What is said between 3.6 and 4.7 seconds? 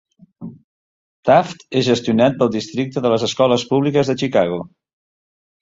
públiques de Chicago.